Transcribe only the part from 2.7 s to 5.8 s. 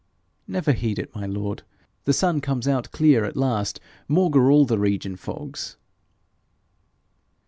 clear at last maugre all the region fogs.'